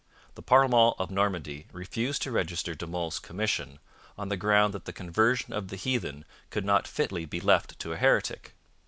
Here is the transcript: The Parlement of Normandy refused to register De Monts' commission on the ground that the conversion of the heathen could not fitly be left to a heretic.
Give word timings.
The 0.33 0.41
Parlement 0.41 0.95
of 0.97 1.11
Normandy 1.11 1.67
refused 1.71 2.23
to 2.23 2.31
register 2.31 2.73
De 2.73 2.87
Monts' 2.87 3.19
commission 3.19 3.77
on 4.17 4.29
the 4.29 4.35
ground 4.35 4.73
that 4.73 4.85
the 4.85 4.93
conversion 4.93 5.53
of 5.53 5.67
the 5.67 5.75
heathen 5.75 6.25
could 6.49 6.65
not 6.65 6.87
fitly 6.87 7.25
be 7.25 7.39
left 7.39 7.77
to 7.77 7.93
a 7.93 7.97
heretic. 7.97 8.55